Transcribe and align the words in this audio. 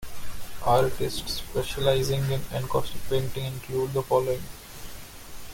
Artists 0.65 1.31
specializing 1.33 2.23
in 2.31 2.41
encaustic 2.51 3.07
painting 3.07 3.45
include 3.45 3.93
the 3.93 4.01
following. 4.01 4.41